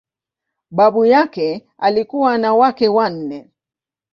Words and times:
Baba 0.71 1.07
yake 1.07 1.67
alikuwa 1.77 2.37
na 2.37 2.53
wake 2.53 2.87
wanne. 2.87 3.49